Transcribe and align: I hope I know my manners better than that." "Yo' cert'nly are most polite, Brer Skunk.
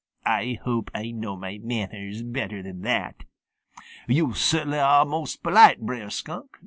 I 0.25 0.57
hope 0.63 0.89
I 0.95 1.11
know 1.11 1.35
my 1.35 1.59
manners 1.59 2.23
better 2.23 2.63
than 2.63 2.81
that." 2.81 3.17
"Yo' 4.07 4.31
cert'nly 4.33 4.79
are 4.79 5.05
most 5.05 5.43
polite, 5.43 5.79
Brer 5.79 6.09
Skunk. 6.09 6.57